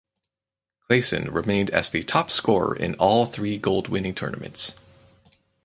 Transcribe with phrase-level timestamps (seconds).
[0.89, 4.73] Claesson remained as the top scorer in all three gold winning tournaments.